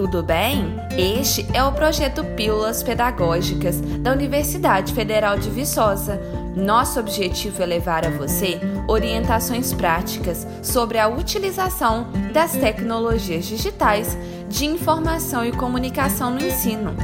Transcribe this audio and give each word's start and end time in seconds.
tudo 0.00 0.22
bem? 0.22 0.76
Este 0.96 1.46
é 1.52 1.62
o 1.62 1.72
projeto 1.72 2.24
Pílulas 2.34 2.82
Pedagógicas 2.82 3.78
da 4.00 4.12
Universidade 4.12 4.94
Federal 4.94 5.38
de 5.38 5.50
Viçosa. 5.50 6.18
Nosso 6.56 6.98
objetivo 6.98 7.62
é 7.62 7.66
levar 7.66 8.06
a 8.06 8.10
você 8.10 8.58
orientações 8.88 9.74
práticas 9.74 10.46
sobre 10.62 10.98
a 10.98 11.06
utilização 11.06 12.06
das 12.32 12.52
tecnologias 12.52 13.44
digitais 13.44 14.16
de 14.48 14.64
informação 14.64 15.44
e 15.44 15.52
comunicação 15.52 16.30
no 16.30 16.40
ensino. 16.40 16.94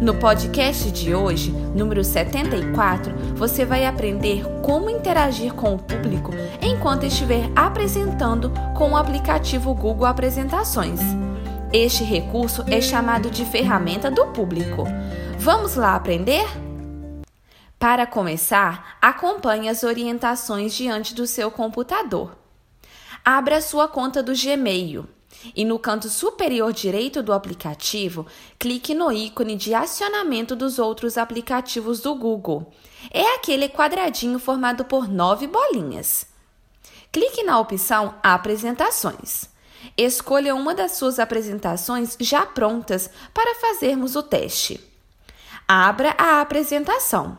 No 0.00 0.14
podcast 0.14 0.92
de 0.92 1.12
hoje, 1.12 1.50
número 1.50 2.04
74, 2.04 3.12
você 3.34 3.64
vai 3.64 3.84
aprender 3.84 4.44
como 4.62 4.88
interagir 4.88 5.52
com 5.54 5.74
o 5.74 5.78
público 5.78 6.30
enquanto 6.62 7.04
estiver 7.04 7.50
apresentando 7.56 8.52
com 8.76 8.92
o 8.92 8.96
aplicativo 8.96 9.74
Google 9.74 10.06
Apresentações. 10.06 11.00
Este 11.72 12.02
recurso 12.02 12.64
é 12.66 12.80
chamado 12.80 13.30
de 13.30 13.44
ferramenta 13.44 14.10
do 14.10 14.28
público. 14.28 14.84
Vamos 15.38 15.74
lá 15.74 15.94
aprender? 15.94 16.46
Para 17.78 18.06
começar, 18.06 18.96
acompanhe 19.02 19.68
as 19.68 19.82
orientações 19.82 20.72
diante 20.72 21.14
do 21.14 21.26
seu 21.26 21.50
computador. 21.50 22.34
Abra 23.22 23.60
sua 23.60 23.86
conta 23.86 24.22
do 24.22 24.32
Gmail 24.32 25.06
e 25.54 25.62
no 25.62 25.78
canto 25.78 26.08
superior 26.08 26.72
direito 26.72 27.22
do 27.22 27.34
aplicativo, 27.34 28.26
clique 28.58 28.94
no 28.94 29.12
ícone 29.12 29.54
de 29.54 29.74
acionamento 29.74 30.56
dos 30.56 30.78
outros 30.78 31.18
aplicativos 31.18 32.00
do 32.00 32.14
Google. 32.14 32.72
É 33.10 33.34
aquele 33.34 33.68
quadradinho 33.68 34.38
formado 34.38 34.86
por 34.86 35.06
nove 35.06 35.46
bolinhas. 35.46 36.26
Clique 37.12 37.42
na 37.42 37.60
opção 37.60 38.14
Apresentações. 38.22 39.57
Escolha 40.00 40.54
uma 40.54 40.76
das 40.76 40.92
suas 40.92 41.18
apresentações 41.18 42.16
já 42.20 42.46
prontas 42.46 43.10
para 43.34 43.56
fazermos 43.56 44.14
o 44.14 44.22
teste. 44.22 44.80
Abra 45.66 46.14
a 46.16 46.40
apresentação. 46.40 47.36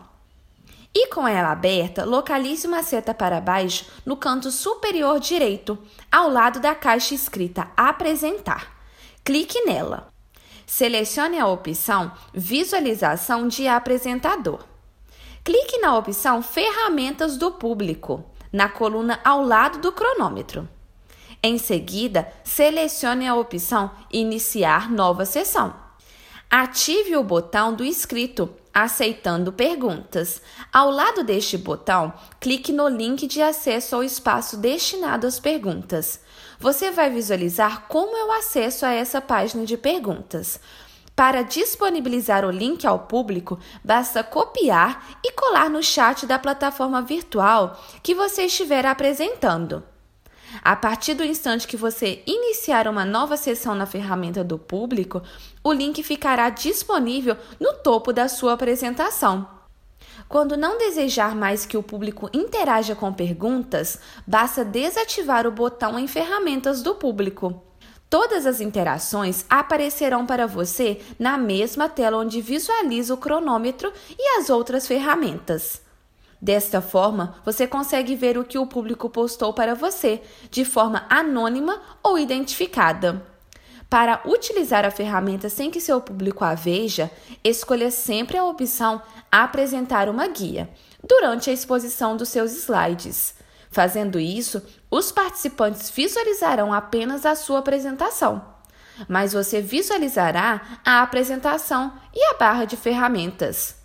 E 0.94 1.08
com 1.08 1.26
ela 1.26 1.54
aberta, 1.54 2.04
localize 2.04 2.68
uma 2.68 2.84
seta 2.84 3.14
para 3.14 3.40
baixo 3.40 3.86
no 4.06 4.18
canto 4.18 4.52
superior 4.52 5.22
direito, 5.22 5.80
ao 6.12 6.30
lado 6.30 6.60
da 6.60 6.76
caixa 6.76 7.16
escrita 7.16 7.72
Apresentar. 7.78 8.76
Clique 9.24 9.62
nela. 9.62 10.10
Selecione 10.68 11.40
a 11.40 11.48
opção 11.48 12.12
Visualização 12.34 13.48
de 13.48 13.70
apresentador. 13.70 14.66
Clique 15.46 15.78
na 15.78 15.98
opção 15.98 16.42
Ferramentas 16.42 17.38
do 17.38 17.52
público, 17.52 18.22
na 18.52 18.68
coluna 18.68 19.18
ao 19.24 19.46
lado 19.46 19.80
do 19.80 19.94
cronômetro. 19.94 20.68
Em 21.42 21.58
seguida, 21.58 22.32
selecione 22.44 23.28
a 23.28 23.36
opção 23.36 23.92
Iniciar 24.12 24.92
nova 24.92 25.26
sessão. 25.26 25.74
Ative 26.50 27.16
o 27.16 27.24
botão 27.24 27.74
do 27.74 27.84
escrito 27.84 28.50
Aceitando 28.74 29.52
perguntas. 29.52 30.42
Ao 30.72 30.92
lado 30.92 31.24
deste 31.24 31.58
botão, 31.58 32.14
clique 32.40 32.72
no 32.72 32.88
link 32.88 33.26
de 33.26 33.42
acesso 33.42 33.96
ao 33.96 34.04
espaço 34.04 34.58
destinado 34.58 35.26
às 35.26 35.40
perguntas. 35.40 36.22
Você 36.60 36.92
vai 36.92 37.10
visualizar 37.10 37.88
como 37.88 38.16
é 38.16 38.26
o 38.26 38.32
acesso 38.32 38.86
a 38.86 38.92
essa 38.92 39.20
página 39.22 39.66
de 39.66 39.78
perguntas. 39.78 40.60
Para 41.16 41.42
disponibilizar 41.42 42.46
o 42.46 42.52
link 42.52 42.86
ao 42.86 43.00
público, 43.00 43.60
basta 43.84 44.24
copiar 44.24 45.18
e 45.24 45.32
colar 45.32 45.70
no 45.70 45.84
chat 45.84 46.26
da 46.26 46.40
plataforma 46.40 47.02
virtual 47.02 47.80
que 48.02 48.14
você 48.14 48.44
estiver 48.44 48.86
apresentando. 48.86 49.84
A 50.62 50.76
partir 50.76 51.14
do 51.14 51.24
instante 51.24 51.68
que 51.68 51.78
você 51.78 52.22
iniciar 52.26 52.88
uma 52.88 53.06
nova 53.06 53.38
sessão 53.38 53.76
na 53.76 53.86
ferramenta 53.86 54.44
do 54.44 54.58
público, 54.58 55.22
o 55.64 55.72
link 55.72 56.02
ficará 56.04 56.50
disponível 56.50 57.38
no 57.60 57.74
topo 57.74 58.12
da 58.12 58.28
sua 58.28 58.54
apresentação. 58.54 59.48
Quando 60.28 60.58
não 60.58 60.78
desejar 60.78 61.36
mais 61.36 61.66
que 61.66 61.78
o 61.78 61.84
público 61.84 62.30
interaja 62.34 62.96
com 62.96 63.12
perguntas, 63.12 64.00
basta 64.28 64.64
desativar 64.64 65.48
o 65.48 65.52
botão 65.52 65.98
em 65.98 66.08
Ferramentas 66.08 66.84
do 66.84 66.96
Público. 66.96 67.64
Todas 68.10 68.46
as 68.46 68.60
interações 68.60 69.46
aparecerão 69.50 70.26
para 70.26 70.48
você 70.48 71.00
na 71.18 71.38
mesma 71.38 71.88
tela 71.88 72.18
onde 72.18 72.42
visualiza 72.42 73.14
o 73.14 73.18
cronômetro 73.18 73.94
e 74.18 74.40
as 74.40 74.50
outras 74.50 74.88
ferramentas. 74.88 75.82
Desta 76.42 76.82
forma, 76.82 77.36
você 77.44 77.68
consegue 77.68 78.16
ver 78.16 78.38
o 78.38 78.46
que 78.46 78.58
o 78.58 78.66
público 78.66 79.10
postou 79.10 79.54
para 79.54 79.76
você, 79.76 80.22
de 80.50 80.64
forma 80.64 81.06
anônima 81.10 81.82
ou 82.02 82.18
identificada. 82.18 83.26
Para 83.90 84.22
utilizar 84.26 84.86
a 84.86 84.92
ferramenta 84.92 85.50
sem 85.50 85.72
que 85.72 85.82
seu 85.82 86.00
público 86.00 86.46
a 86.46 86.54
veja, 86.54 87.12
escolha 87.44 87.90
sempre 87.90 88.38
a 88.38 88.46
opção 88.46 89.02
Apresentar 89.32 90.10
uma 90.10 90.28
guia 90.28 90.70
durante 91.04 91.52
a 91.52 91.54
exposição 91.54 92.18
dos 92.18 92.30
seus 92.30 92.52
slides. 92.52 93.36
Fazendo 93.70 94.20
isso, 94.20 94.64
os 94.90 95.12
participantes 95.12 95.92
visualizarão 95.92 96.74
apenas 96.74 97.28
a 97.28 97.36
sua 97.36 97.60
apresentação, 97.60 98.44
mas 99.08 99.34
você 99.34 99.62
visualizará 99.62 100.80
a 100.84 101.04
apresentação 101.04 101.94
e 102.12 102.34
a 102.34 102.38
barra 102.40 102.66
de 102.66 102.76
ferramentas. 102.76 103.79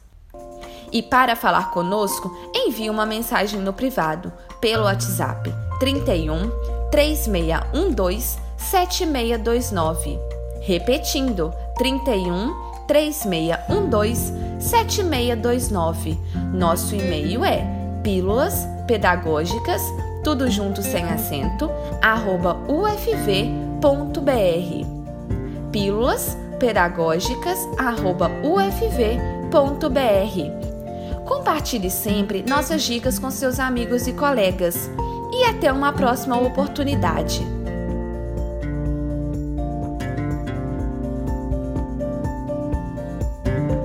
E 0.92 1.02
para 1.02 1.34
falar 1.34 1.72
conosco, 1.72 2.30
envie 2.54 2.88
uma 2.88 3.04
mensagem 3.04 3.60
no 3.60 3.72
privado 3.72 4.32
pelo 4.60 4.84
WhatsApp 4.84 5.52
31 5.80 6.50
3612 6.90 8.38
7629. 8.56 10.18
Repetindo, 10.60 11.52
31 11.76 12.54
3612 12.86 14.32
7629. 14.60 16.18
Nosso 16.52 16.94
e-mail 16.94 17.44
é 17.44 17.66
pílulas 18.02 18.66
pedagógicas, 18.86 19.82
tudo 20.22 20.48
junto 20.50 20.80
sem 20.80 21.04
acento, 21.04 21.68
arroba 22.00 22.56
ufv.br. 22.68 23.80
Pílulas 25.72 26.38
pedagógicas, 26.60 27.58
arroba 27.78 28.30
ufv.br. 28.44 29.33
Compartilhe 31.24 31.88
sempre 31.88 32.42
nossas 32.42 32.82
dicas 32.82 33.20
com 33.20 33.30
seus 33.30 33.60
amigos 33.60 34.08
e 34.08 34.12
colegas. 34.12 34.90
E 35.32 35.44
até 35.44 35.72
uma 35.72 35.92
próxima 35.92 36.36
oportunidade. 36.36 37.53